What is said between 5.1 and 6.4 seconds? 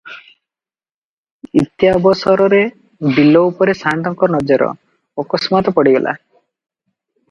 ଅକସ୍ମାତ ପଡ଼ିଗଲା।